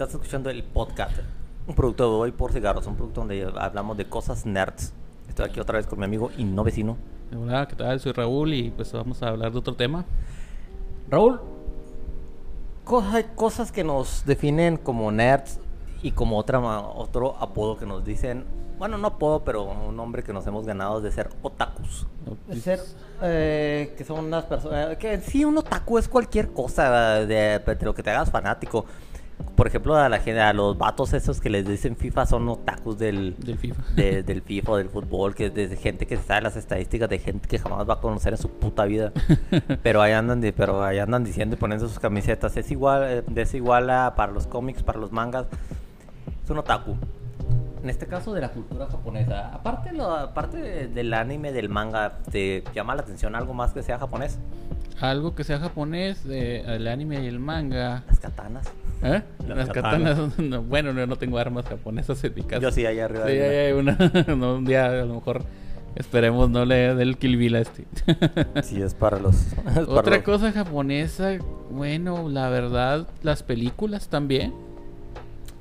[0.00, 1.12] Estás escuchando el podcast,
[1.66, 4.94] un producto de Hoy por Cigarros, un producto donde hablamos de cosas nerds.
[5.28, 6.96] Estoy aquí otra vez con mi amigo y no vecino.
[7.38, 8.00] Hola, ¿qué tal?
[8.00, 10.06] Soy Raúl y pues vamos a hablar de otro tema.
[11.10, 11.38] Raúl,
[12.82, 15.60] cosas, hay cosas que nos definen como nerds
[16.02, 18.46] y como otra, ma- otro apodo que nos dicen,
[18.78, 22.06] bueno, no apodo, pero un nombre que nos hemos ganado de ser otakus.
[22.48, 22.80] De ser,
[23.20, 27.94] eh, que son unas personas, que sí, un otaku es cualquier cosa de, de lo
[27.94, 28.86] que te hagas fanático.
[29.56, 32.98] Por ejemplo, a, la, gente- a los vatos esos que les dicen FIFA son otakus
[32.98, 33.82] del, Del FIFA.
[33.94, 37.48] de- del FIFA del fútbol, que es de gente que sabe las estadísticas de gente
[37.48, 39.12] que jamás va a conocer en su puta vida.
[39.82, 42.56] pero ahí andan, pero ahí andan diciendo y poniendo sus camisetas.
[42.56, 45.46] Es igual, eh, es igual a- para los cómics, para los mangas.
[46.44, 46.96] Es un otaku.
[47.82, 49.48] En este caso de la cultura japonesa.
[49.54, 53.82] Aparte, lo, aparte de- del anime, del manga, ¿te llama la atención algo más que
[53.82, 54.38] sea japonés?
[55.00, 58.04] Algo que sea japonés, eh, el anime y el manga.
[58.06, 58.70] Las katanas.
[59.02, 59.22] ¿Eh?
[59.48, 60.18] Las Las katanas.
[60.18, 60.38] katanas.
[60.38, 62.60] no, bueno, no, no tengo armas japonesas en mi casa.
[62.62, 63.26] Yo sí, allá arriba.
[63.26, 63.96] Sí, hay una.
[63.98, 64.34] hay una.
[64.36, 65.42] no, un día a lo mejor
[65.96, 67.84] esperemos no le dé el Kill Bill a este.
[68.62, 69.34] Sí, es para los.
[69.36, 71.38] es para Otra los- cosa japonesa,
[71.70, 74.52] bueno, la verdad, las películas también.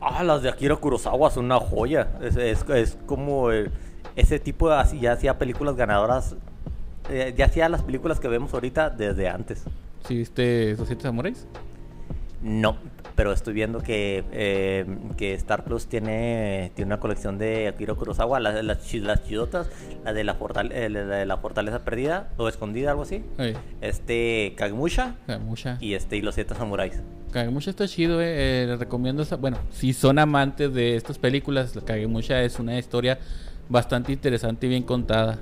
[0.02, 2.10] Ah, las de Akira Kurosawa son una joya.
[2.22, 3.72] Es, es, es como el-
[4.16, 6.36] ese tipo de así, ya hacía películas ganadoras.
[7.10, 9.64] eh, ya hacía las películas que vemos ahorita desde antes.
[10.08, 11.45] ¿Sí viste esos siete samuráis?
[12.42, 12.78] No,
[13.16, 14.86] pero estoy viendo que, eh,
[15.18, 19.68] que Star Plus tiene, tiene una colección de Akira Kurosawa, las, las, las chidotas,
[20.06, 23.23] la de la, fortal- eh, la de la fortaleza perdida o escondida, algo así.
[23.82, 25.78] Este, Kagemusha Kagemusha.
[25.82, 27.02] y este y los siete samuráis.
[27.32, 29.36] Kagemusha está chido, eh, eh, les recomiendo esa.
[29.36, 33.20] Bueno, si son amantes de estas películas, Kagemusha es una historia
[33.67, 35.40] bastante interesante y bien contada.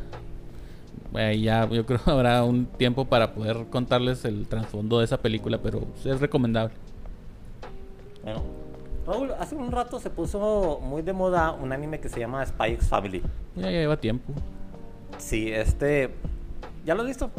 [1.16, 5.60] Eh, ya yo creo habrá un tiempo para poder contarles el trasfondo de esa película,
[5.60, 6.76] pero es recomendable.
[8.24, 8.44] Bueno,
[9.06, 12.74] Raúl, hace un rato se puso muy de moda un anime que se llama Spy
[12.74, 13.22] X Family.
[13.56, 14.34] Ya, ya lleva tiempo.
[15.18, 16.10] Sí, este.
[16.86, 17.32] ¿Ya lo has visto?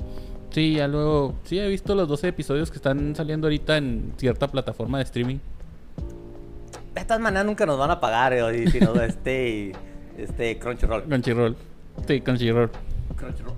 [0.50, 1.34] Sí, ya luego.
[1.44, 5.38] Sí, he visto los 12 episodios que están saliendo ahorita en cierta plataforma de streaming.
[6.94, 9.72] De estas maneras nunca nos van a pagar, eh, si no, este.
[10.16, 11.04] Este, Crunchyroll.
[11.04, 11.56] Crunchyroll.
[12.06, 12.70] Sí, Crunchyroll.
[13.18, 13.54] Crunchyroll.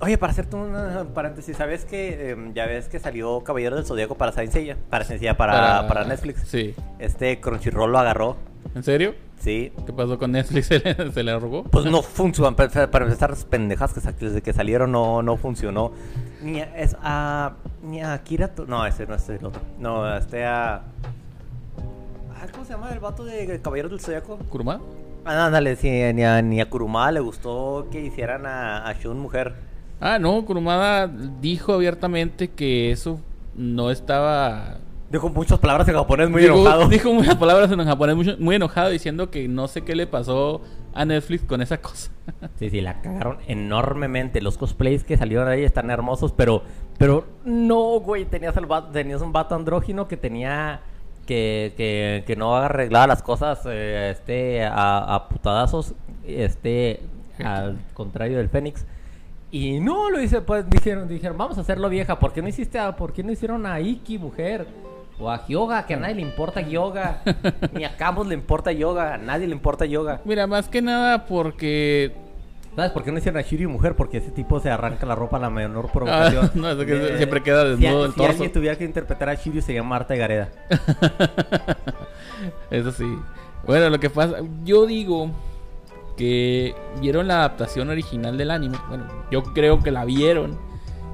[0.00, 4.16] Oye, para hacerte un paréntesis, ¿sabes que em, ya ves que salió Caballero del Zodíaco
[4.16, 4.76] para Saint Seiya?
[4.90, 6.42] Para, Saint Seiya, para, para, Netflix.
[6.46, 6.74] Sí.
[7.00, 8.36] Este Crunchyroll lo agarró.
[8.76, 9.14] ¿En serio?
[9.40, 9.72] Sí.
[9.86, 10.66] ¿Qué pasó con Netflix?
[10.68, 11.64] ¿Se le, se le arrugó?
[11.64, 12.54] Pues no funcionó.
[12.54, 15.92] Para, para empezar, las pendejas que desde que salieron no, no funcionó.
[16.42, 17.54] Ni a, es a.
[17.82, 18.52] Ni a Akira.
[18.68, 19.62] No, ese no es el otro.
[19.80, 20.82] No, este a.
[22.52, 24.38] ¿Cómo se llama el vato de Caballero del Zodíaco?
[24.48, 24.80] ¿Kuruma?
[25.24, 29.18] Ah, ándale, sí, ni a, ni a Kurumada le gustó que hicieran a, a Shun
[29.18, 29.54] mujer.
[30.00, 33.20] Ah, no, Kurumada dijo abiertamente que eso
[33.54, 34.78] no estaba...
[35.10, 36.88] Dijo muchas palabras en japonés muy dijo, enojado.
[36.88, 40.60] Dijo muchas palabras en japonés muy, muy enojado diciendo que no sé qué le pasó
[40.94, 42.10] a Netflix con esa cosa.
[42.58, 44.42] Sí, sí, la cagaron enormemente.
[44.42, 46.62] Los cosplays que salieron ahí están hermosos, pero,
[46.98, 50.82] pero no, güey, tenías, el vato- tenías un vato andrógino que tenía
[51.28, 55.92] que, que, que no arreglaba las cosas eh, este, a, a putadazos,
[56.26, 57.00] este,
[57.44, 58.86] al contrario del Fénix.
[59.50, 62.78] Y no, lo hice, pues dijeron, dijeron, vamos a hacerlo vieja, ¿por qué no hiciste
[62.78, 64.66] a, por qué no hicieron a Iki, mujer?
[65.20, 67.20] O a Hyoga, que a nadie le importa Yoga.
[67.74, 70.22] Ni a Campos le importa Yoga, a nadie le importa Yoga.
[70.24, 72.14] Mira, más que nada porque...
[72.78, 73.96] ¿Sabes por qué no hicieron a Shiryu mujer?
[73.96, 76.50] Porque ese tipo se arranca la ropa a la menor Ah, provocación.
[76.54, 78.30] no, es que siempre queda si desnudo a- el si torso.
[78.32, 80.48] alguien tuviera que interpretar a Shiryu sería Marta y Gareda.
[82.70, 83.04] Eso sí.
[83.66, 85.30] Bueno, lo que pasa, yo digo
[86.16, 88.78] que vieron la adaptación original del anime.
[88.88, 90.58] Bueno, yo creo que la vieron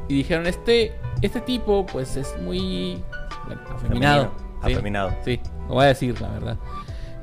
[0.09, 0.93] y dijeron este
[1.23, 3.03] este tipo pues es muy
[3.47, 4.33] bueno, afeminado.
[4.61, 4.63] Afeminado.
[4.63, 5.15] Afeminado.
[5.25, 6.57] Sí, lo voy a decir la verdad.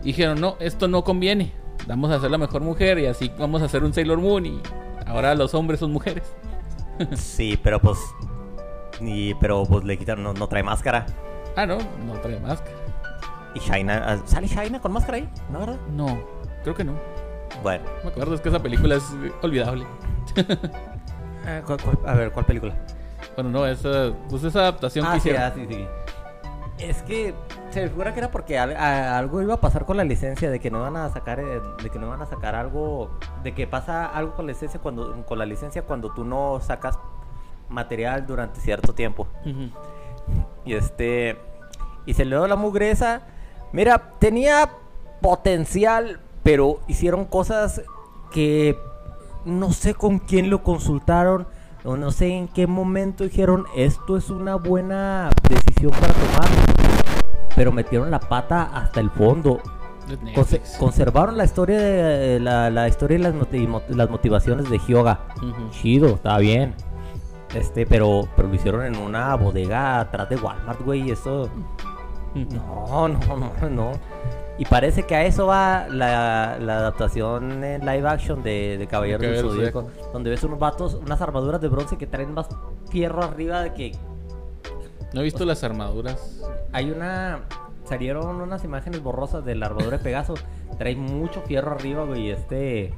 [0.04, 1.52] Dijeron, "No, esto no conviene.
[1.92, 4.62] Vamos a hacer la mejor mujer y así vamos a hacer un Sailor Moon y
[5.06, 6.24] ahora los hombres son mujeres."
[7.16, 7.98] Sí, pero pues.
[9.00, 11.06] Y, pero pues le quitaron, no, no trae máscara.
[11.56, 12.78] Ah, no, no trae máscara.
[13.56, 14.04] Y Shaina.
[14.08, 15.30] ah, ¿Sale Shaina con máscara ahí?
[15.52, 15.78] ¿No, verdad?
[15.92, 16.24] No,
[16.64, 16.94] creo que no.
[17.64, 17.84] Bueno.
[18.04, 19.04] Me acuerdo es que esa película es
[19.42, 19.86] olvidable.
[21.46, 22.74] Eh, ¿cuál- cuál- a ver, ¿cuál película?
[23.36, 25.42] Bueno, no, esa, pues esa adaptación que Ah, sí, hicieron.
[25.42, 25.86] ah, sí, sí.
[26.80, 27.34] Es que
[27.72, 30.70] se figura que era porque a- algo iba a pasar con la licencia, de que
[30.72, 33.12] no iban a sacar, eh, de que no iban a sacar algo,
[33.44, 36.98] de que pasa algo con la licencia cuando, con la licencia cuando tú no sacas
[37.70, 39.28] material durante cierto tiempo.
[40.66, 41.38] Y este,
[42.06, 43.22] y se le dio la mugreza.
[43.72, 44.70] Mira, tenía
[45.22, 47.82] potencial, pero hicieron cosas
[48.32, 48.78] que
[49.46, 51.48] no sé con quién lo consultaron.
[51.84, 56.81] O no sé en qué momento dijeron esto es una buena decisión para tomar.
[57.56, 59.60] Pero metieron la pata hasta el fondo.
[60.36, 64.78] Conse- conservaron la historia de la, la historia y las, moti- mo- las motivaciones de
[64.80, 65.20] Hyoga.
[65.72, 66.74] Chido, estaba bien.
[67.56, 71.50] Este, pero, pero lo hicieron en una bodega atrás de Walmart, güey, y eso.
[72.34, 73.20] No, no,
[73.62, 73.92] no, no.
[74.58, 79.22] Y parece que a eso va la, la adaptación en live action de, de Caballeros
[79.22, 82.48] del Caballeros del Zodíaco, donde ves unos vatos, unas armaduras de bronce que traen más
[82.90, 83.92] fierro arriba de que
[85.14, 86.41] No he visto las armaduras.
[86.74, 87.42] Hay una
[87.86, 90.36] salieron unas imágenes borrosas de la armadura de Pegaso,
[90.78, 92.94] trae mucho fierro arriba, güey, este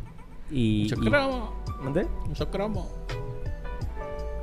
[0.51, 1.53] y, Mucho y- cromo.
[1.83, 2.07] ¿Dónde?
[2.27, 2.89] Mucho cromo.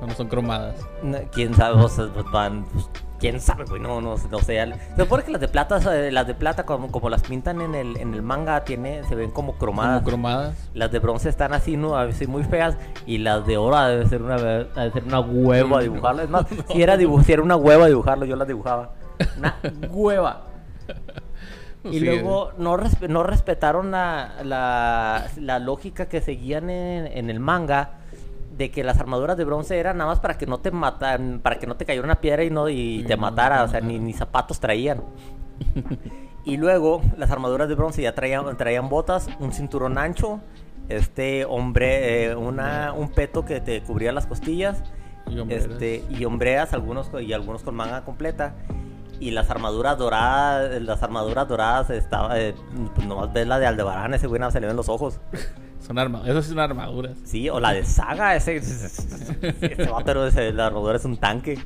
[0.01, 0.77] No, no son cromadas.
[1.03, 2.89] No, quién sabe, o sea, pues, van, pues,
[3.19, 4.67] quién sabe, güey, no, no, no sé.
[4.97, 5.79] Se supone que las de plata,
[6.11, 9.31] las de plata como, como las pintan en el, en el manga, tiene, se ven
[9.31, 9.99] como cromadas.
[9.99, 10.71] Como cromadas.
[10.75, 11.97] Las de bronce están así, ¿no?
[11.97, 12.77] A veces muy feas.
[13.07, 16.23] Y las de oro debe ser una, debe ser una hueva dibujarlo.
[16.23, 18.95] Es más, si, era si era una hueva dibujarlo, yo las dibujaba.
[19.39, 19.57] Una
[19.91, 20.47] hueva.
[21.83, 27.31] Y Sí, luego no, respe- no respetaron la, la, la lógica que seguían en, en
[27.31, 27.93] el manga
[28.55, 31.59] de que las armaduras de bronce eran nada más para que no te matan, para
[31.59, 34.61] que no te cayera una piedra y no y te matara, o sea, ni, zapatos
[34.61, 35.03] traían.
[36.45, 40.41] y luego las armaduras de bronce ya traían, traían botas, un cinturón ancho,
[40.91, 44.83] este hombre, eh, una, un peto que te cubría las costillas
[45.27, 45.67] Y hombreras.
[45.67, 48.53] este, y hombreas algunos y algunos con manga completa
[49.21, 52.55] y las armaduras doradas las armaduras doradas estaba eh,
[52.95, 55.21] pues nomás ves la de Aldebarán ese güey se le ven los ojos
[55.81, 56.31] Son armaduras.
[56.31, 57.17] Esas sí son armaduras.
[57.25, 58.87] sí o la de Saga ese ese
[60.27, 61.59] ese, la armadura es un tanque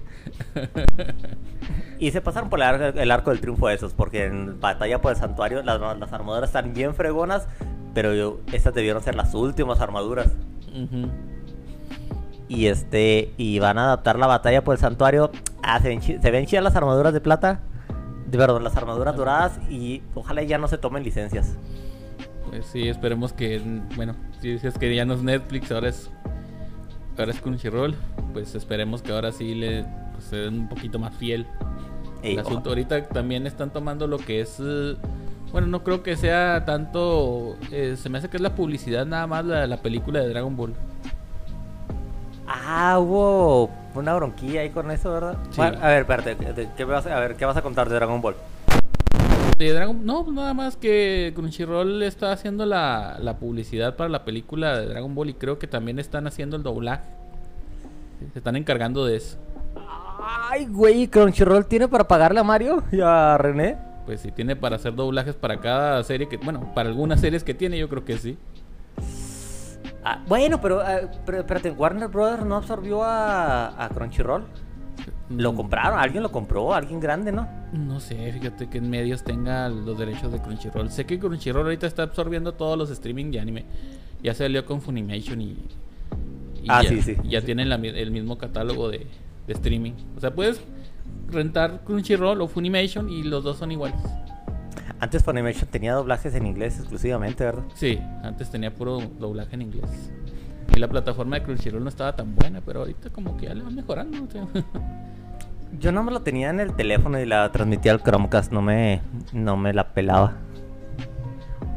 [1.98, 5.12] y se pasaron por el arco, el arco del triunfo esos porque en batalla por
[5.12, 7.46] el santuario las, las armaduras están bien fregonas
[7.94, 10.26] pero yo- estas debieron ser las últimas armaduras.
[12.48, 15.30] Y este, y van a adaptar la batalla por el santuario.
[15.66, 17.60] Ah, se ven, se ven chidas las armaduras de plata.
[18.26, 19.58] De perdón, las armaduras doradas.
[19.70, 21.56] Y ojalá ya no se tomen licencias.
[22.50, 23.60] Pues sí, esperemos que,
[23.96, 26.10] bueno, si dices que ya no es Netflix, ahora es,
[27.18, 27.96] ahora es Crunchyroll,
[28.32, 31.46] pues esperemos que ahora sí le pues, se den un poquito más fiel
[32.22, 32.68] Ey, el asunto.
[32.68, 34.94] Ahorita también están tomando lo que es, eh,
[35.50, 39.26] bueno, no creo que sea tanto, eh, se me hace que es la publicidad nada
[39.26, 40.74] más la, la película de Dragon Ball.
[42.46, 45.38] Ah, hubo una bronquilla ahí con eso, ¿verdad?
[45.50, 45.56] Sí.
[45.56, 46.68] Bueno, a ver, espérate.
[46.76, 48.34] ¿qué vas a, a ver, ¿qué vas a contar de Dragon Ball?
[49.58, 54.24] De Dragon, no, pues nada más que Crunchyroll está haciendo la, la publicidad para la
[54.24, 57.04] película de Dragon Ball y creo que también están haciendo el doblaje.
[58.32, 59.38] Se están encargando de eso.
[60.20, 63.76] Ay, güey, Crunchyroll tiene para pagarle a Mario y a René.
[64.06, 67.54] Pues si tiene para hacer doblajes para cada serie que, bueno, para algunas series que
[67.54, 68.36] tiene, yo creo que sí.
[70.04, 74.44] Ah, bueno, pero, ah, pero espérate, Warner Brothers no absorbió a, a Crunchyroll.
[75.30, 77.48] Lo compraron, alguien lo compró, alguien grande, ¿no?
[77.72, 80.90] No sé, fíjate que en medios tenga los derechos de Crunchyroll.
[80.90, 83.64] Sé que Crunchyroll ahorita está absorbiendo todos los streaming de anime.
[84.22, 85.56] Ya salió con Funimation y.
[86.62, 87.16] y Ah, ya, sí, sí.
[87.24, 89.06] Ya tienen la el mismo catálogo de,
[89.46, 89.92] de streaming.
[90.16, 90.60] O sea, puedes
[91.30, 94.00] rentar Crunchyroll o Funimation y los dos son iguales.
[95.00, 97.64] Antes Funimation tenía doblajes en inglés exclusivamente, ¿verdad?
[97.74, 100.10] Sí, antes tenía puro doblaje en inglés.
[100.74, 103.62] Y la plataforma de Crunchyroll no estaba tan buena, pero ahorita como que ya le
[103.62, 104.26] van mejorando.
[105.80, 109.00] Yo no me lo tenía en el teléfono y la transmitía al Chromecast, no me,
[109.32, 110.34] no me la pelaba.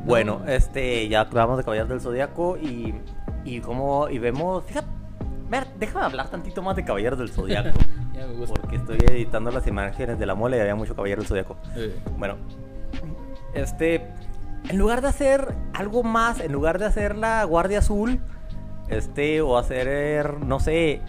[0.06, 2.94] Bueno, este, ya hablamos de Caballeros del Zodiaco y,
[3.44, 4.88] y como, y vemos, fíjate,
[5.50, 7.78] ver, déjame hablar tantito más de Caballeros del Zodiaco,
[8.14, 8.54] ya me gusta.
[8.62, 11.58] porque estoy editando las imágenes de la mole y había mucho Caballero del Zodiaco.
[11.76, 12.36] Eh, Bueno,
[13.58, 14.08] este,
[14.70, 18.20] en lugar de hacer algo más, en lugar de hacer la Guardia Azul,
[18.90, 21.02] este, o hacer, no sé,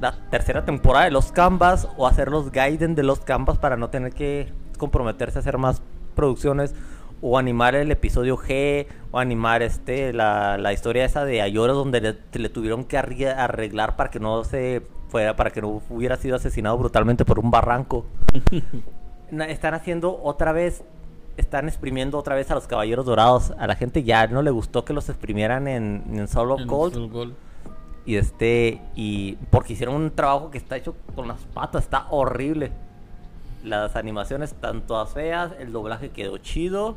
[0.00, 3.90] la tercera temporada de los Canvas, o hacer los Gaiden de los Canvas para no
[3.90, 5.82] tener que comprometerse a hacer más
[6.14, 6.74] producciones,
[7.22, 12.00] o animar el episodio G, o animar este, la, la historia esa de Ayoro, donde
[12.00, 16.36] le, le tuvieron que arreglar para que no se fuera, para que no hubiera sido
[16.36, 18.06] asesinado brutalmente por un barranco.
[19.48, 20.84] Están haciendo otra vez,
[21.36, 23.52] están exprimiendo otra vez a los caballeros dorados.
[23.58, 27.34] A la gente ya no le gustó que los exprimieran en, en Solo en Gold.
[28.04, 32.70] Y este, y porque hicieron un trabajo que está hecho con las patas, está horrible.
[33.64, 36.96] Las animaciones están todas feas, el doblaje quedó chido,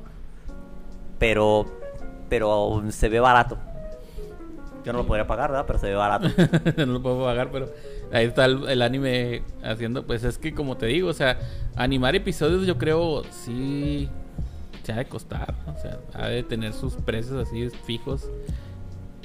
[1.18, 1.66] pero,
[2.30, 3.58] pero se ve barato.
[4.86, 5.66] Yo no lo podría pagar, ¿verdad?
[5.66, 6.28] Pero se ve barato.
[6.78, 7.70] no lo puedo pagar, pero
[8.14, 11.40] ahí está el, el anime haciendo, pues es que como te digo, o sea,
[11.76, 14.10] animar episodios yo creo sí
[14.92, 18.30] ha de costar, o sea, ha de tener sus precios así fijos.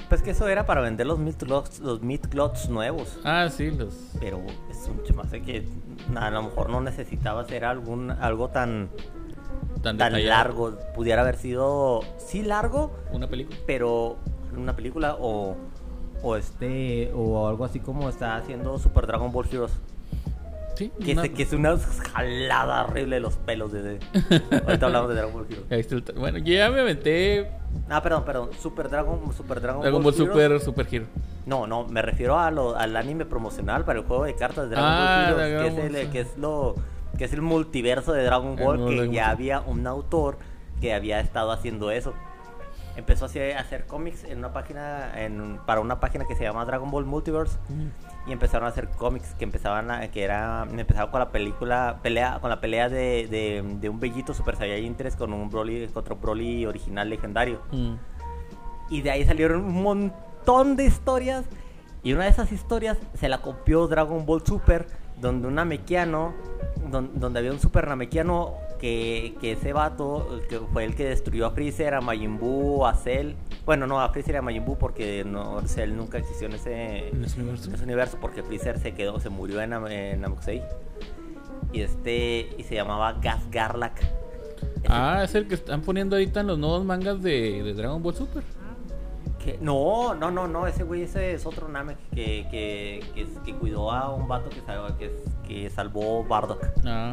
[0.09, 3.19] Pues que eso era para vender los Meat Clots, los Meat Clots nuevos.
[3.25, 3.95] Ah, sí, los...
[4.21, 5.67] Pero es un chamace que
[6.15, 8.91] a lo mejor no necesitaba hacer algún, algo tan,
[9.83, 10.79] Tan, tan largo.
[10.95, 13.57] Pudiera haber sido, sí largo, Una película.
[13.67, 14.17] pero
[14.57, 15.57] una película o,
[16.23, 19.73] o este, o algo así como está haciendo Super Dragon Ball Heroes.
[20.75, 21.77] Sí, Que, una- se- que es una
[22.13, 24.01] jalada horrible de los pelos de...
[24.67, 25.71] Ahorita hablamos de Dragon Ball Heroes.
[25.71, 27.51] Ahí está el ta- Bueno, ya me aventé
[27.89, 28.51] Ah, perdón, perdón.
[28.61, 30.15] Super Dragon, Super Dragon, Dragon Ball.
[30.15, 31.07] Super, Super Hero.
[31.47, 34.77] No, no, me refiero a lo, al anime promocional para el juego de cartas de
[34.77, 36.13] Dragon Ah, Ball Heroes, que, es el, sí.
[36.13, 36.75] que es lo
[37.19, 40.39] que es el multiverso de Dragon Ball, que ya había un autor
[40.81, 42.13] que había estado haciendo eso.
[42.97, 46.45] Empezó a hacer, a hacer cómics en una página en, para una página que se
[46.45, 47.59] llama Dragon Ball Multiverse
[48.27, 52.39] y empezaron a hacer cómics que empezaban a, que era empezaba con la película pelea
[52.41, 56.15] con la pelea de, de, de un bellito Super Saiyajin 3 con un Broly contra
[56.15, 57.61] un Broly original legendario.
[57.73, 57.95] Mm.
[58.91, 61.45] Y de ahí salieron un montón de historias.
[62.03, 64.87] Y una de esas historias se la copió Dragon Ball Super,
[65.21, 66.35] donde un Namekiano,
[66.91, 68.53] don- donde había un Super Namekiano
[68.85, 72.93] que, que ese vato, que fue el que destruyó a Freezer, a Majin Buu, a
[72.95, 73.33] Cell.
[73.65, 77.09] Bueno, no, a Freezer y a Majin Buu porque no, Cell nunca existió en ese,
[77.09, 77.69] En ese universo.
[77.71, 80.63] en ese universo porque Freezer se quedó, se murió en, en Namekusei.
[81.73, 84.01] Y este, y se llamaba Gas Garlac.
[84.03, 84.13] Ese-
[84.91, 88.15] Ah, es el que están poniendo ahorita en los nuevos mangas de, de Dragon Ball
[88.15, 88.43] Super.
[89.61, 93.91] No, no, no, no, ese güey ese es otro Namek que, que, que, que cuidó
[93.93, 94.61] a un vato que,
[94.99, 95.11] que,
[95.47, 96.65] que salvó Bardock.
[96.87, 97.13] Ah,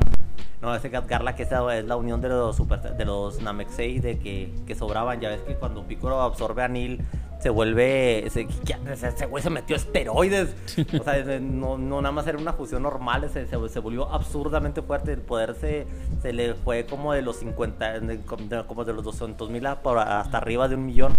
[0.62, 4.20] No, ese Gatgarla que esa es la unión de los super, de los Namekusei de
[4.20, 5.20] que, que sobraban.
[5.20, 7.02] Ya ves que cuando Piccolo absorbe a Nil
[7.40, 8.28] se vuelve.
[8.30, 8.48] Se,
[8.92, 10.56] ese, güey se metió esteroides.
[11.00, 14.84] O sea, no, no nada más era una fusión normal, se, se, se volvió absurdamente
[14.84, 15.14] fuerte.
[15.14, 15.88] El poder se,
[16.22, 18.20] se le fue como de los 50, de-
[18.68, 21.14] como de los 200 mil hasta arriba de un millón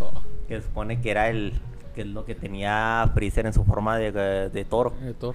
[0.00, 0.10] oh,
[0.48, 1.52] que se supone que era el
[1.94, 4.12] que es lo que tenía Freezer en su forma de,
[4.50, 5.34] de toro de Thor.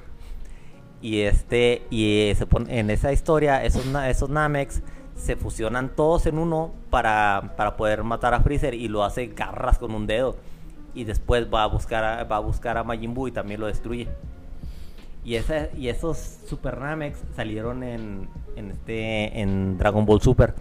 [1.03, 4.81] Y este y se pone en esa historia esos esos Namex
[5.15, 9.77] se fusionan todos en uno para, para poder matar a Freezer y lo hace garras
[9.77, 10.37] con un dedo.
[10.95, 13.67] Y después va a buscar a, va a buscar a Majin Buu y también lo
[13.67, 14.07] destruye.
[15.23, 20.55] Y esa, y esos Super Namex salieron en, en este en Dragon Ball Super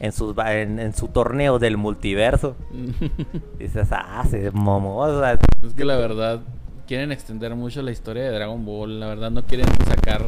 [0.00, 2.56] en su, en, en su torneo del multiverso.
[3.58, 6.40] Dices, ah, se o sea, es que la verdad
[6.88, 8.98] quieren extender mucho la historia de Dragon Ball.
[8.98, 10.22] La verdad no quieren sacar.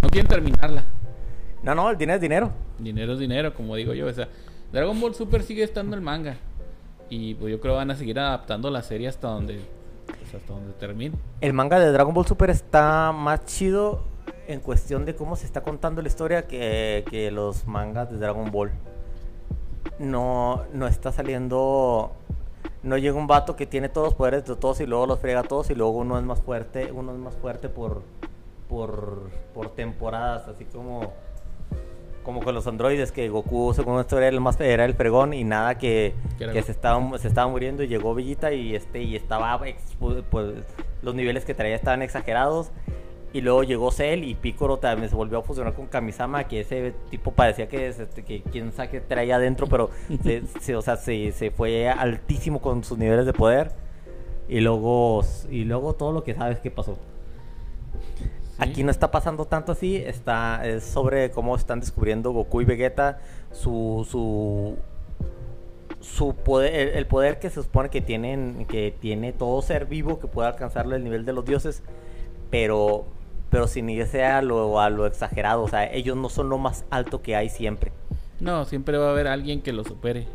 [0.00, 0.84] No quieren terminarla.
[1.64, 2.52] no, no, el dinero es dinero.
[2.78, 4.06] Dinero es dinero, como digo yo.
[4.06, 4.28] O sea,
[4.72, 6.36] Dragon Ball Super sigue estando el manga.
[7.10, 9.60] Y pues yo creo van a seguir adaptando la serie hasta donde.
[10.06, 11.16] pues, hasta donde termine.
[11.40, 14.04] El manga de Dragon Ball Super está más chido
[14.46, 18.52] en cuestión de cómo se está contando la historia que, que los mangas de Dragon
[18.52, 18.70] Ball.
[19.98, 22.12] No, no está saliendo.
[22.82, 25.40] No llega un vato que tiene todos los poderes de todos y luego los friega
[25.40, 28.02] a todos y luego uno es más fuerte, uno es más fuerte por
[28.68, 31.12] por, por temporadas, así como
[32.22, 35.44] como con los androides que Goku según esto era el más era el fregón y
[35.44, 39.60] nada que, Que se estaba se estaba muriendo y llegó Vegeta y este y estaba
[40.30, 40.54] pues
[41.02, 42.70] los niveles que traía estaban exagerados
[43.34, 46.94] y luego llegó Cell y Piccolo también se volvió a fusionar con Kamisama que ese
[47.10, 49.90] tipo parecía que, es, este, que quién sabe qué traía adentro pero
[50.22, 53.72] se, se- o sea, se, se fue altísimo con sus niveles de poder
[54.48, 56.96] y luego y luego todo lo que sabes que pasó
[58.16, 58.60] Sí.
[58.60, 63.18] Aquí no está pasando tanto así, está es sobre cómo están descubriendo Goku y Vegeta
[63.50, 64.76] su su
[66.00, 70.20] su poder el, el poder que se supone que tienen que tiene todo ser vivo
[70.20, 71.82] que pueda alcanzarle el nivel de los dioses,
[72.50, 73.06] pero
[73.54, 76.84] pero sin irse a lo a lo exagerado, o sea, ellos no son lo más
[76.90, 77.92] alto que hay siempre.
[78.40, 80.26] No, siempre va a haber alguien que lo supere.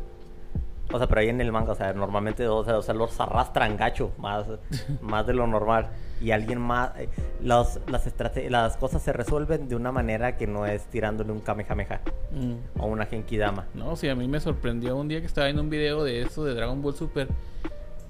[0.93, 3.19] O sea, pero ahí en el manga, o sea, normalmente o sea, o sea, los
[3.19, 4.45] arrastran gacho, más,
[5.01, 5.89] más de lo normal.
[6.21, 6.91] Y alguien más...
[6.97, 7.09] eh,
[7.43, 8.09] Los, las,
[8.49, 11.99] las cosas se resuelven de una manera que no es tirándole un Kamehameha
[12.31, 12.79] Mm.
[12.81, 13.65] o una Genkidama.
[13.73, 16.45] No, sí, a mí me sorprendió un día que estaba viendo un video de eso
[16.45, 17.27] de Dragon Ball Super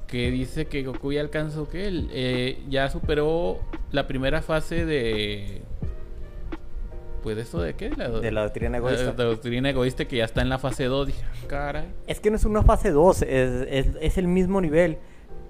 [0.09, 3.59] que dice que Goku ya alcanzó que él eh, ya superó
[3.91, 5.61] la primera fase de
[7.23, 9.03] pues esto de qué la, De la doctrina egoísta.
[9.07, 12.19] la- la doctrina egoísta que ya está en la fase 2 dije "Ah, caray Es
[12.19, 14.97] que no es una fase 2, es, es, es el mismo nivel,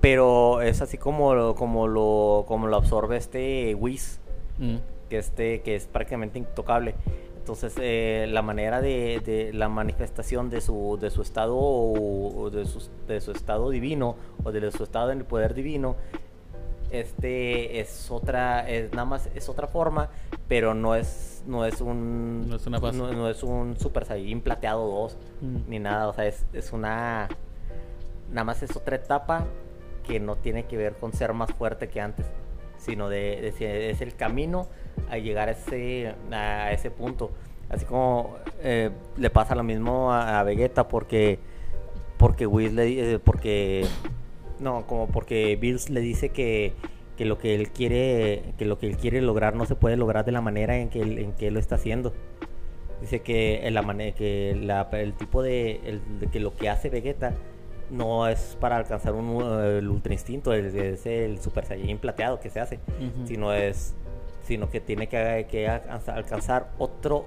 [0.01, 4.19] pero es así como, lo- como, lo, como lo absorbe este Whis.
[4.57, 4.75] Mm.
[5.09, 6.93] que este que es prácticamente intocable
[7.39, 12.49] entonces eh, la manera de, de la manifestación de su de su estado o- o
[12.51, 15.95] de su, de su estado divino o de su estado en el poder divino
[16.91, 20.09] este es otra es nada más es otra forma
[20.47, 22.97] pero no es no es un No es una fase.
[22.97, 25.57] no, no es un super saiyajin plateado 2 Mm.
[25.69, 27.29] ni nada o sea es, es una
[28.29, 29.45] nada más es otra etapa
[30.05, 32.25] que no tiene que ver con ser más fuerte que antes,
[32.79, 34.67] sino de, de es el camino
[35.09, 37.31] a llegar a ese, a ese punto.
[37.69, 41.39] Así como eh, le pasa lo mismo a, a Vegeta porque
[42.17, 43.85] porque Whis le eh, porque
[44.59, 46.73] no, como porque Bills le dice que,
[47.15, 50.25] que lo que él quiere que lo que él quiere lograr no se puede lograr
[50.25, 52.13] de la manera en que él, en que él lo está haciendo.
[53.01, 57.33] Dice que manera que la- el tipo de, el- de que lo que hace Vegeta
[57.89, 62.39] no es para alcanzar un uh, el ultra instinto, es, es el super saiyajin plateado
[62.39, 63.25] que se hace, Ujú.
[63.25, 63.95] sino es
[64.49, 67.25] sino que tiene que, que alcanza- alcanzar otro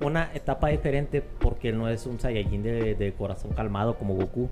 [0.00, 4.48] una etapa diferente porque él no es un saiyajin de, de corazón calmado como Goku,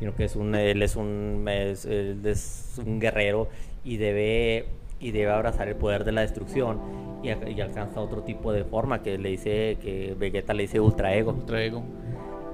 [0.00, 3.48] sino que es un él es un es, él es un guerrero
[3.84, 4.64] y debe
[4.98, 6.80] y debe abrazar el poder de la destrucción
[7.22, 11.32] y, alcanza otro tipo de forma que le dice que Vegeta le dice ultra ego.
[11.32, 11.82] Ultra Ego.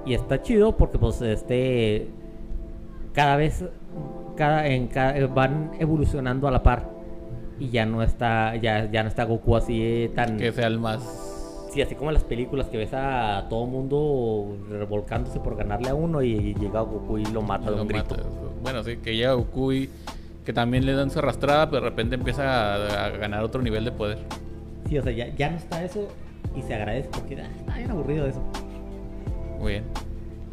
[0.05, 2.07] Y está chido porque pues este
[3.13, 3.63] cada vez
[4.35, 6.89] cada, en cada- van evolucionando a la par
[7.59, 11.01] y ya no está ya, ya no está Goku así tan Que sea el más.
[11.71, 15.95] sí, así como en las películas que ves a todo mundo revolcándose por ganarle a
[15.95, 18.15] uno y llega Goku y lo mata de un grito.
[18.15, 18.27] mata.
[18.61, 19.89] Bueno, sí, que llega Goku y
[20.45, 23.83] que también le dan su arrastrada, pero de repente empieza a, a ganar otro nivel
[23.85, 24.19] de poder.
[24.87, 26.07] Sí, o sea, ya, ya no está eso
[26.55, 28.41] y se agradece porque ah, está bien aburrido eso.
[29.59, 29.83] Muy bien.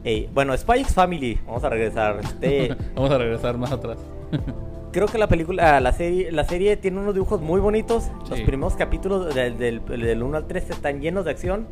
[0.05, 2.19] Ey, bueno, Spy X Family, vamos a regresar.
[2.23, 3.99] Este, Vamos a regresar más atrás.
[4.93, 8.11] Creo que la película, la serie, la serie tiene unos dibujos muy bonitos.
[8.29, 11.67] Los primeros capítulos del, del, del 1 al 3 están llenos de acción.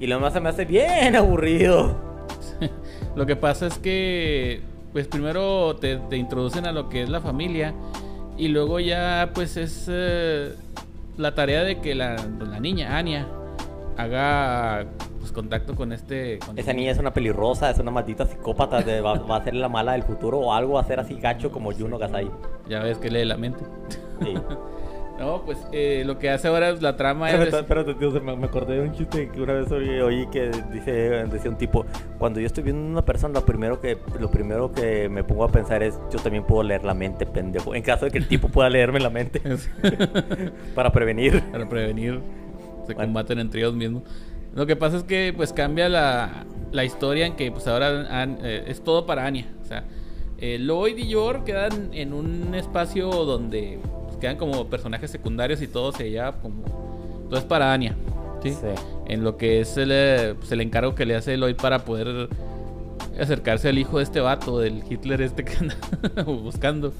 [0.00, 1.96] Y lo demás se me hace bien aburrido.
[3.16, 4.60] Lo que pasa es que,
[4.92, 7.72] pues primero te, te introducen a lo que es la familia
[8.36, 10.52] y luego ya, pues es eh,
[11.16, 13.26] la tarea de que la, la niña, Anya,
[13.96, 14.86] haga
[15.18, 16.38] pues contacto con este...
[16.38, 18.80] con Esa niña es una pelirrosa, es una maldita psicópata.
[18.82, 21.14] de- va, va a ser la mala del futuro o algo, va a ser así
[21.20, 22.30] gacho como Juno Gasai.
[22.68, 23.64] Ya ves que lee la mente.
[24.22, 24.34] Sí.
[25.18, 27.54] No, pues eh, lo que hace ahora es la trama es...
[27.54, 30.92] Espérate, tío, me acordé de un chiste que una vez oí, oí que dice,
[31.26, 31.86] decía un tipo,
[32.18, 35.44] cuando yo estoy viendo a una persona, lo primero que lo primero que me pongo
[35.44, 37.74] a pensar es, yo también puedo leer la mente, pendejo.
[37.74, 39.40] En caso de que el tipo pueda leerme la mente
[40.74, 41.42] para prevenir.
[41.50, 42.20] para prevenir
[42.86, 43.08] se Bueno.
[43.08, 44.02] combaten entre ellos mismos.
[44.54, 48.38] Lo que pasa es que pues cambia la, la historia en que pues ahora An-
[48.42, 49.46] eh, es todo para Anya.
[49.62, 49.84] O sea,
[50.38, 55.66] eh, Lloyd y Yor quedan en un espacio donde pues, quedan como personajes secundarios y
[55.68, 56.64] todo se lleva como...
[57.28, 57.96] Todo es para Anya.
[58.42, 58.50] ¿sí?
[58.52, 58.66] Sí.
[59.06, 62.28] En lo que es el, pues, el encargo que le hace Lloyd para poder
[63.20, 65.76] acercarse al hijo de este vato, del Hitler este que anda
[66.26, 66.92] buscando.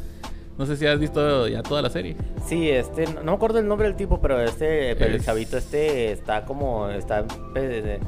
[0.58, 2.16] No sé si has visto ya toda la serie.
[2.46, 6.12] Sí, este, no me acuerdo el nombre del tipo, pero este, pero el chavito este
[6.12, 7.98] está como, está, empe-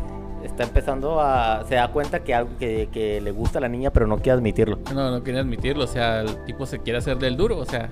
[0.45, 3.91] está empezando a, se da cuenta que algo que, que le gusta a la niña,
[3.91, 4.79] pero no quiere admitirlo.
[4.95, 5.85] No, no quería admitirlo.
[5.85, 7.59] O sea, el tipo se quiere hacer del duro.
[7.59, 7.91] O sea,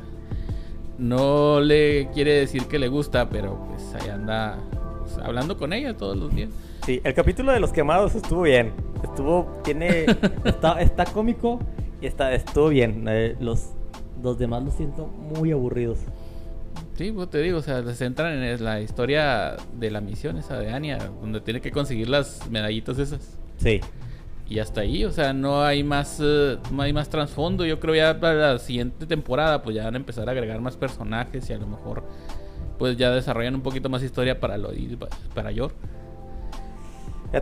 [0.98, 4.58] no le quiere decir que le gusta, pero pues ahí anda
[5.00, 6.48] pues, hablando con ella todos los días.
[6.86, 10.06] Sí, el capítulo de los quemados estuvo bien, estuvo, tiene,
[10.44, 11.58] está, está cómico
[12.00, 13.04] y está, estuvo bien.
[13.08, 13.70] Eh, los,
[14.22, 15.98] los demás los siento muy aburridos.
[16.96, 20.58] Sí, pues te digo, o sea, se centran en la historia de la misión esa
[20.58, 23.38] de Anya, donde tiene que conseguir las medallitas esas.
[23.58, 23.80] Sí.
[24.48, 27.66] Y hasta ahí, o sea, no hay más eh, no hay más trasfondo.
[27.66, 30.76] Yo creo ya para la siguiente temporada, pues ya van a empezar a agregar más
[30.76, 32.04] personajes y a lo mejor
[32.78, 34.70] pues ya desarrollan un poquito más historia para lo
[35.34, 35.72] para Yor.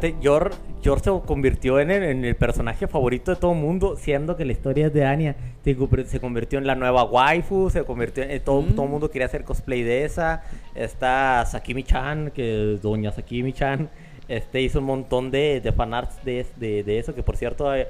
[0.01, 0.51] Fíjate, Yor,
[0.83, 4.45] Yor se convirtió en el, en el personaje favorito de todo el mundo, siendo que
[4.45, 5.37] la historia es de Anya.
[5.63, 8.41] Se, convirtió- se convirtió en la nueva waifu, se convirtió en...
[8.43, 8.73] Todo, Mm.
[8.75, 10.43] todo el mundo quería hacer cosplay de esa.
[10.75, 13.89] Está Sakimi-chan, que es doña Sakimi-chan.
[14.27, 17.87] Este hizo un montón de, de fanarts de, de, de eso, que por cierto eh,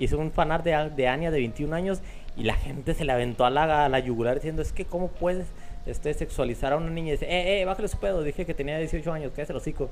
[0.00, 2.00] hizo un fanart de, de Anya de 21 años
[2.36, 5.06] y la gente se le aventó a la, a la yugular diciendo, es que cómo
[5.06, 5.46] puedes
[5.86, 8.76] este, sexualizar a una niña y dice, eh, eh, bájale su pedo, dije que tenía
[8.78, 9.88] 18 años, cállate el hocico.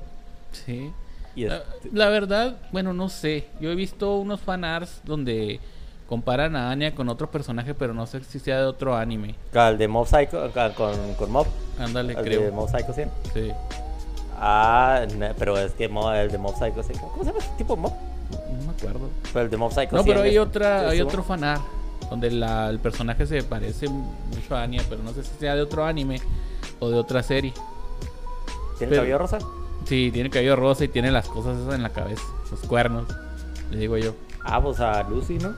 [0.51, 0.91] Sí.
[1.35, 3.47] Y La, la verdad, bueno, no sé.
[3.59, 5.59] Yo he visto unos fanarts donde
[6.07, 9.35] comparan a Anya con otro personaje, pero no sé si sea de otro anime.
[9.53, 11.47] Al de Mob Psycho, con, con Mob.
[11.79, 12.51] Ándale, El de creo.
[12.51, 13.09] Mob Psycho 100.
[13.33, 13.51] Sí.
[14.39, 15.05] Ah,
[15.39, 16.99] pero es que Mo- el de Mob Psycho 100.
[16.99, 17.93] ¿Cómo se llama ese tipo Mob?
[18.31, 19.09] No me acuerdo.
[19.31, 21.61] Pero el de Mob Psycho No, 100 pero hay otra, hay otro fanart
[22.09, 25.61] donde la- el personaje se parece mucho a Anya, pero no sé si sea de
[25.63, 26.19] otro anime
[26.79, 27.53] o de otra serie.
[28.77, 29.39] ¿Tiene pero- cabello rosa?
[29.85, 33.05] Sí, tiene cabello rosa y tiene las cosas esas en la cabeza, los cuernos.
[33.71, 34.15] Le digo yo,
[34.45, 35.55] Ah, pues a Lucy, ¿no?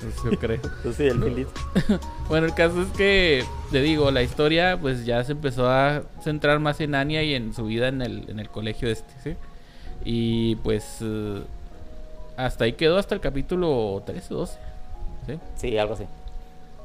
[0.00, 0.60] pues yo creo.
[0.84, 1.50] Lucy del Filito.
[2.28, 6.60] Bueno, el caso es que, te digo, la historia pues ya se empezó a centrar
[6.60, 9.36] más en Anya y en su vida en el, en el colegio este, ¿sí?
[10.04, 11.40] Y pues eh,
[12.36, 14.58] hasta ahí quedó hasta el capítulo 13 o 12.
[15.26, 15.38] ¿sí?
[15.56, 16.04] Sí, algo así.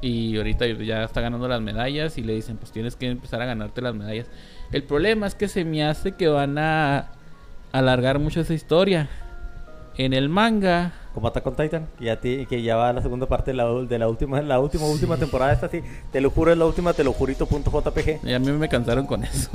[0.00, 3.44] Y ahorita ya está ganando las medallas y le dicen, pues tienes que empezar a
[3.46, 4.26] ganarte las medallas.
[4.74, 7.06] El problema es que se me hace que van a
[7.72, 9.08] alargar mucho esa historia.
[9.96, 13.26] En el manga, Como Attack on Titan, que ya, ti- que ya va la segunda
[13.26, 15.52] parte de la, de la última, la última, última temporada.
[15.52, 18.18] Esta sí, te lo juro, es la última, te lo jurito, punto JPG.
[18.26, 19.50] y a mí me cansaron con eso.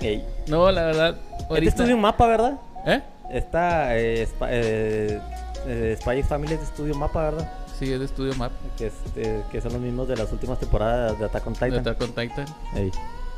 [0.00, 0.24] Ey.
[0.48, 1.16] no, la verdad.
[1.40, 2.58] Este ahorita- estudio Mapa, ¿verdad?
[2.86, 3.02] ¿Eh?
[3.32, 5.20] Esta eh, Sp- eh,
[5.66, 7.52] eh, Spy Family es de estudio Mapa, ¿verdad?
[7.78, 8.52] Sí, es de Studio Map.
[8.78, 11.80] Que, este, que son los mismos de las últimas temporadas de Attack on De Titan.
[11.80, 12.46] Attack on Titan.
[12.74, 12.90] Ey.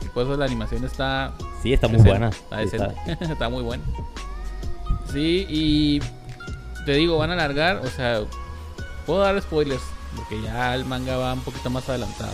[0.05, 2.29] Y por eso la animación está Sí, está muy buena.
[2.29, 2.95] Está, decente.
[3.21, 3.83] está muy buena.
[5.13, 6.01] Sí, y
[6.85, 8.23] te digo, van a alargar, o sea,
[9.07, 9.83] puedo dar spoilers,
[10.17, 12.33] porque ya el manga va un poquito más adelantado.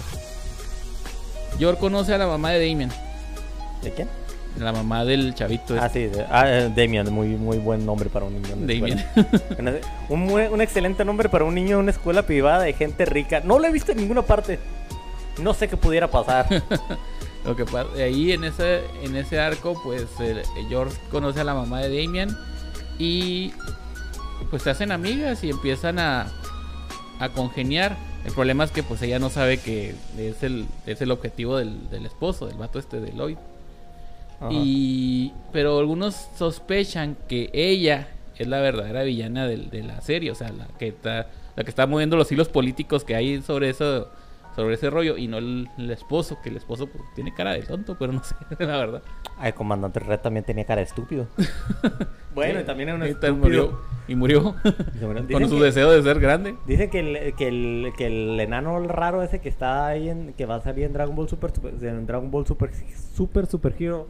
[1.59, 2.91] Yor conoce a la mamá de Damien,
[3.83, 4.09] ¿De quién?
[4.59, 5.77] la mamá del chavito.
[5.81, 8.57] Ah, este, sí, de- ah, eh, Damian, muy, muy buen nombre para un niño.
[8.57, 9.05] Damien.
[10.09, 13.41] un, un excelente nombre para un niño en una escuela privada de gente rica.
[13.45, 14.59] No lo he visto en ninguna parte.
[15.41, 16.47] No sé qué pudiera pasar.
[17.49, 20.05] Lo que pasa, ahí en ese, en ese arco, pues
[20.69, 22.37] George conoce a la mamá de Damien
[22.99, 23.53] y
[24.51, 26.31] pues se hacen amigas y empiezan a,
[27.19, 27.97] a congeniar.
[28.27, 31.89] El problema es que pues ella no sabe que es el, es el objetivo del,
[31.89, 33.39] del esposo, del vato este de Lloyd.
[34.41, 34.51] Ajá.
[34.53, 40.35] Y pero algunos sospechan que ella es la verdadera villana del- de, la serie, o
[40.35, 44.11] sea, la que está la que está moviendo los hilos políticos que hay sobre eso
[44.59, 47.62] sobre ese rollo y no el, el esposo, que el esposo pues, tiene cara de
[47.62, 49.03] tonto, pero no sé, la verdad.
[49.38, 51.29] Ay, el comandante Red también tenía cara de estúpido.
[52.35, 53.35] bueno, y también era un estúpido.
[53.37, 54.55] murió, y murió
[54.94, 55.27] Y se murió.
[55.31, 56.57] con su que- deseo de ser grande.
[56.66, 60.44] Dicen que el, que, el, que el enano raro ese que está ahí en, que
[60.47, 62.71] va a salir en Dragon Ball Super, Super- en Dragon Ball Super
[63.14, 64.09] Super Super Hero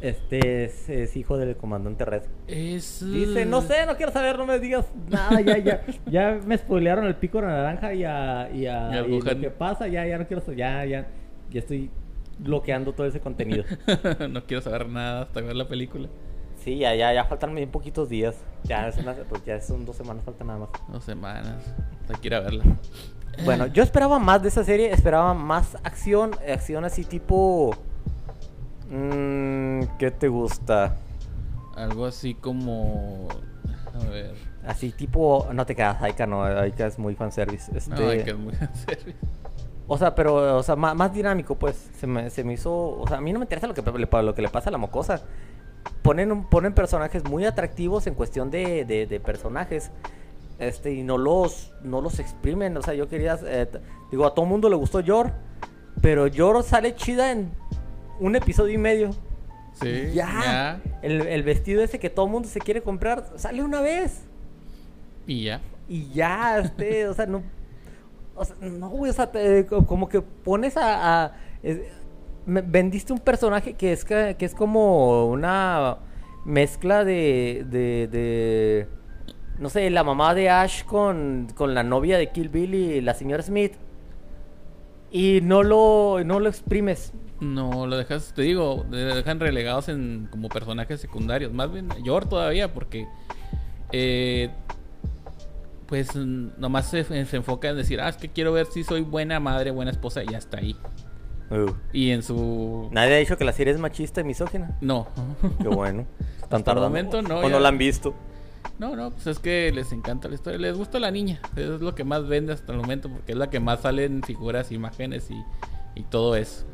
[0.00, 2.22] este es, es hijo del comandante Red.
[2.46, 6.58] Es Dice, no sé, no quiero saber, no me digas nada, ya, ya, ya me
[6.58, 10.06] spoilearon el pico de naranja y a, y a Y y lo que pasa, ya,
[10.06, 11.06] ya no quiero saber, ya, ya,
[11.50, 11.90] ya estoy
[12.38, 13.64] bloqueando todo ese contenido.
[14.30, 16.08] no quiero saber nada hasta ver la película.
[16.56, 18.36] Sí, ya, ya, ya faltan bien poquitos días.
[18.64, 20.68] Ya, es una- pues ya son dos semanas, falta nada más.
[20.88, 21.74] Dos semanas.
[22.02, 22.64] Hasta quiero verla.
[23.44, 27.74] Bueno, yo esperaba más de esa serie, esperaba más acción, acción así tipo...
[28.90, 30.96] mm, ¿Qué te gusta?
[31.76, 33.28] Algo así como.
[33.94, 34.34] A ver.
[34.66, 35.46] Así tipo...
[35.52, 37.70] No te quedas, Aika no, Aika es muy fanservice.
[37.76, 39.14] Este, No, que es muy en serio.
[39.86, 41.90] O sea, pero, o sea, más, más dinámico, pues.
[41.98, 42.72] Se me, se me hizo...
[42.72, 44.72] O sea, a mí no me interesa lo que, le- lo que le pasa a
[44.72, 45.22] la mocosa.
[46.02, 49.90] Ponen, ponen personajes muy atractivos en cuestión de, de, de personajes.
[50.58, 52.76] Este, y no los, no los exprimen.
[52.78, 53.38] O sea, yo quería...
[53.44, 53.68] eh,
[54.10, 55.32] digo, a todo mundo le gustó Yor.
[56.00, 57.52] Pero Yor sale chida en
[58.20, 59.10] un episodio y medio.
[59.80, 60.80] Sí, Ya.
[61.02, 64.22] El, el vestido ese que todo mundo se quiere comprar sale una vez.
[65.26, 65.60] Y ya.
[65.88, 67.42] Y ya, este, o sea, no.
[68.36, 71.24] O sea, no, güey, o sea, te- co- como que pones a.
[71.24, 71.80] a- es-
[72.46, 75.96] me- vendiste un personaje que es, que es como una
[76.44, 78.88] mezcla de, de, de.
[79.58, 83.14] No sé, la mamá de Ash con, con la novia de Kill Bill y la
[83.14, 83.72] señora Smith.
[85.10, 87.12] Y no lo, no lo exprimes.
[87.40, 91.52] No, lo dejas, te digo, le dejan relegados en como personajes secundarios.
[91.52, 93.06] Más bien, Yor todavía, porque.
[93.92, 94.50] eh,
[95.86, 99.38] pues nomás se, se enfoca en decir, ah, es que quiero ver si soy buena
[99.38, 100.76] madre, buena esposa, y ya está ahí.
[101.92, 102.88] Y en su.
[102.90, 104.76] Nadie ha dicho que la serie es machista y misógina.
[104.80, 105.06] No.
[105.60, 106.06] Qué bueno.
[106.42, 106.88] Están Hasta el tardando.
[106.88, 108.14] momento no, O ya- no la han visto.
[108.78, 110.58] No, no, pues es que les encanta la historia.
[110.58, 111.40] Les gusta la niña.
[111.54, 114.22] Es lo que más vende hasta el momento porque es la que más sale en
[114.22, 115.36] figuras, imágenes y,
[115.94, 116.64] y todo eso.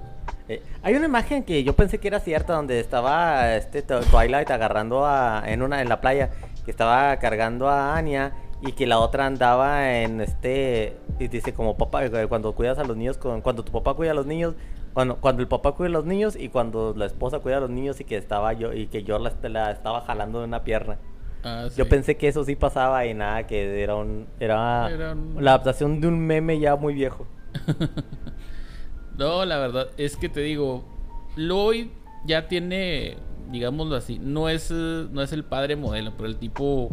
[0.53, 4.51] Eh, hay una imagen que yo pensé que era cierta donde estaba este Tw- Twilight
[4.51, 6.31] agarrando a en una en la playa
[6.65, 11.77] que estaba cargando a Anya y que la otra andaba en este y dice como
[11.77, 14.55] papá eh, cuando cuidas a los niños con cuando tu papá cuida a los niños
[14.93, 17.71] cuando cuando el papá cuida a los niños y cuando la esposa cuida a los
[17.71, 20.99] niños y que estaba yo y que yo la, la estaba jalando de una pierna.
[21.45, 21.91] Ah, Yo sí.
[21.91, 26.01] pensé que eso sí pasaba y nada que era un era, Era un- la adaptación
[26.01, 27.25] de un meme ya muy viejo.
[29.21, 30.83] No, la verdad es que te digo,
[31.37, 31.89] Lloyd
[32.25, 33.19] ya tiene,
[33.51, 36.89] digámoslo así, no es, no es el padre modelo, pero el tipo,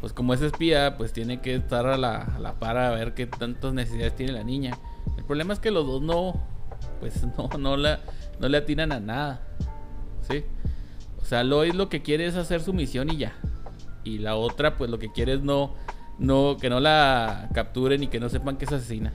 [0.00, 3.14] pues como es espía, pues tiene que estar a la, a la par a ver
[3.14, 4.76] qué tantas necesidades tiene la niña.
[5.16, 6.42] El problema es que los dos no,
[6.98, 8.00] pues no, no, la,
[8.40, 9.46] no le atinan a nada.
[10.28, 10.44] ¿Sí?
[11.22, 13.34] O sea, Lloyd lo que quiere es hacer su misión y ya.
[14.02, 15.76] Y la otra, pues lo que quiere es no,
[16.18, 19.12] no, que no la capturen y que no sepan que es asesina.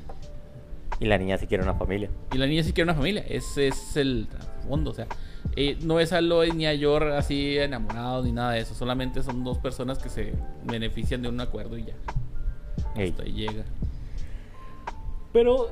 [1.00, 2.10] Y la niña sí quiere una familia.
[2.32, 3.24] Y la niña sí quiere una familia.
[3.28, 4.92] Ese es el trasfondo.
[4.92, 5.08] O sea,
[5.56, 8.74] eh, no es a Lloyd ni a Yor así enamorados ni nada de eso.
[8.74, 11.94] Solamente son dos personas que se benefician de un acuerdo y ya.
[12.96, 13.10] Ey.
[13.10, 13.64] Hasta ahí llega.
[15.32, 15.70] Pero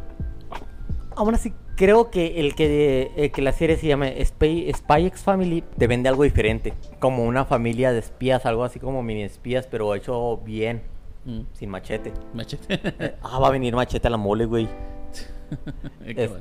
[1.15, 5.21] aún así creo que el que, el que la serie se llama Spy, Spy X
[5.21, 6.73] Family te vende algo diferente.
[6.99, 10.81] Como una familia de espías, algo así como mini espías, pero hecho bien,
[11.23, 11.41] Mm.
[11.53, 12.11] sin machete.
[12.33, 12.79] Machete.
[12.99, 14.67] Eh, ah, va a venir machete a la mole, güey.
[16.05, 16.39] ¿Qué, Es- va,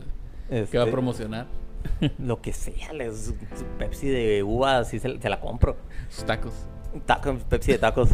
[0.51, 1.47] Este, qué va a promocionar?
[2.19, 3.35] Lo que sea, les- su
[3.79, 5.77] Pepsi de uva, sí se, se la compro.
[6.09, 6.53] Sus tacos.
[7.07, 8.11] Taco, Pepsi de tacos.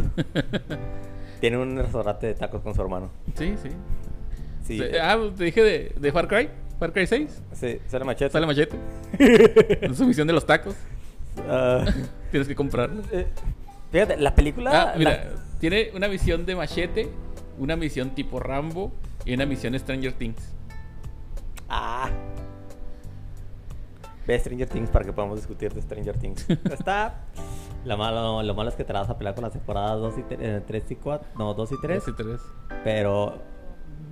[1.40, 3.10] Tiene un restaurante de tacos con su hermano.
[3.34, 3.68] Sí, sí.
[4.64, 6.48] Sí, ah, te dije de, de Far Cry.
[6.78, 7.42] Far Cry 6.
[7.52, 8.30] sí, sale machete.
[8.32, 8.76] Sale machete.
[9.94, 10.74] Su misión de los tacos.
[11.48, 11.84] Ah,
[12.30, 13.02] Tienes que comprarlo.
[13.12, 13.26] eh,
[13.92, 14.92] fíjate, la película.
[14.92, 17.08] Ah, mira, la- tiene una misión de machete,
[17.58, 18.92] una misión tipo Rambo
[19.26, 20.54] y una misión Stranger Things.
[21.68, 22.08] Ah.
[24.26, 26.48] Ve Stranger Things para que podamos discutir de Stranger Things.
[26.70, 27.20] Está.
[27.84, 30.14] Lo malo, lo malo es que te la vas a pelear con las temporadas 2
[30.18, 30.22] y
[30.66, 31.28] 3 y 4.
[31.38, 32.04] No, 2 y 3.
[32.04, 32.40] Dos y tres.
[32.82, 33.34] Pero.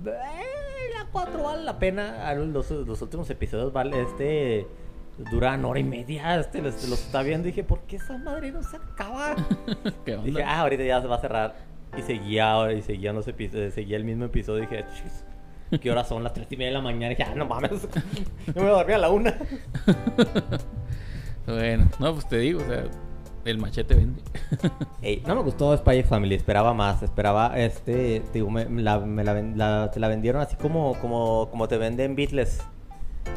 [0.05, 2.27] eh, la 4 vale la pena.
[2.29, 4.01] Ah, Los, los últimos episodios vale.
[4.01, 4.67] Este.
[5.31, 6.37] Duran hora y media.
[6.39, 7.47] Este los, los está viendo.
[7.47, 9.35] Y dije, ¿por qué esa madre no se acaba?
[10.05, 10.49] ¿Qué Dije, onda?
[10.49, 11.55] ah, ahorita ya se va a cerrar.
[11.97, 14.63] Y seguía, y seguían los episodios, seguía el mismo episodio.
[14.63, 16.23] Y dije, "Chis, ¿qué horas son?
[16.23, 17.07] Las 3 y media de la mañana.
[17.07, 17.71] Y dije, ah, no mames.
[18.55, 19.35] Yo me dormí a la una.
[21.45, 22.85] Bueno, no, pues te digo, o sea,
[23.45, 24.19] el machete vende.
[25.03, 29.23] Ey, no me gustó Spy Family, esperaba más, esperaba, este, te digo, me, la, me
[29.23, 32.63] la ven- la- te la vendieron así como, como, como te venden Beatles.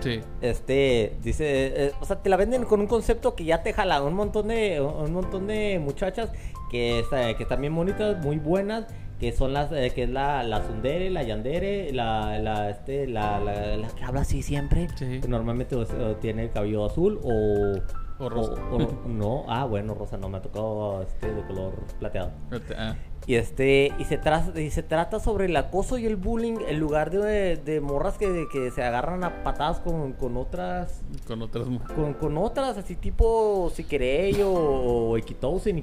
[0.01, 0.21] Sí.
[0.41, 4.03] Este, dice, eh, o sea, te la venden con un concepto que ya te jala
[4.03, 6.31] un montón de, un montón de muchachas
[6.71, 7.05] que,
[7.37, 8.87] que están bien bonitas, muy buenas,
[9.19, 13.41] que son las, eh, que es la, la Sundere, la Yandere, la, la, este, la,
[13.41, 15.21] la, la que habla así siempre, Sí.
[15.21, 15.85] que normalmente o
[16.17, 17.75] tiene el cabello azul o...
[18.21, 18.53] O rosa.
[18.73, 22.33] o- no, ah, bueno, rosa no, me ha tocado este de color plateado.
[22.77, 22.97] Ah,
[23.29, 26.81] Y este y se trata y se trata sobre el acoso y el bullying en
[26.81, 31.67] lugar de, de morras que, que se agarran a patadas con, con otras con otras
[31.95, 35.77] con, con otras así tipo Siquirey o, o Ikitousen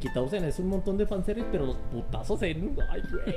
[0.43, 3.36] es un montón de fanservice pero los putazos en ay güey.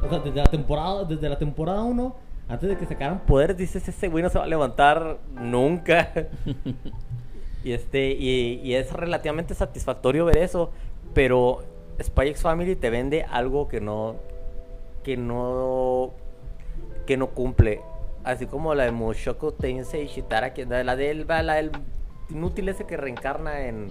[0.00, 3.88] O sea desde la temporada desde la temporada 1 antes de que sacaran poderes dices
[3.88, 6.12] ese güey no se va a levantar nunca
[7.64, 10.70] y este y, y es relativamente satisfactorio ver eso
[11.12, 14.16] pero Spy X Family te vende algo que no
[15.02, 16.10] que no
[17.06, 17.80] que no cumple.
[18.24, 21.72] Así como la de Mushoku Tensei Shitara que la del la del
[22.30, 23.88] inútil ese que reencarna en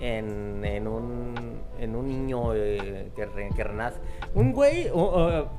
[0.00, 3.98] en, en un en un niño eh, que, re- que renace
[4.34, 5.50] un güey o- o-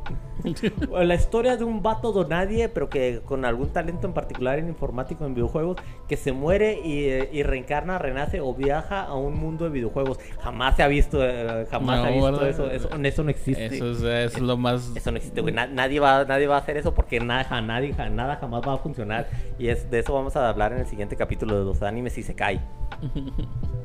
[1.04, 4.68] la historia de un vato do nadie pero que con algún talento en particular en
[4.68, 5.78] informático en videojuegos
[6.08, 10.76] que se muere y, y reencarna renace o viaja a un mundo de videojuegos jamás
[10.76, 12.50] se ha visto eh, jamás No, se ha visto ¿verdad?
[12.50, 14.04] eso eso, eso no existe Eso es,
[14.36, 14.92] es lo más.
[14.96, 15.54] eso no existe, güey.
[15.54, 18.78] Na- nadie, va, nadie va a hacer eso porque nada, nadie, nada jamás va a
[18.78, 19.28] funcionar.
[19.58, 22.24] Y es, de eso vamos a hablar en el siguiente capítulo de los animes y
[22.24, 22.60] se cae.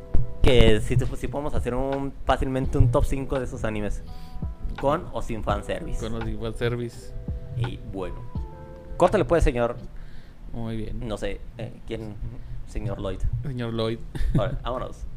[0.42, 4.02] que sí, sí podemos hacer un, fácilmente un top 5 de esos animes.
[4.80, 6.00] Con o sin fanservice.
[6.00, 7.14] Con los igual service.
[7.56, 8.16] Y bueno.
[8.96, 9.76] Córtale pues, señor.
[10.52, 11.06] Muy bien.
[11.06, 12.14] No sé, eh, ¿quién?
[12.66, 13.20] Señor Lloyd.
[13.42, 13.98] Señor Lloyd.
[14.36, 15.04] Ahora, vámonos.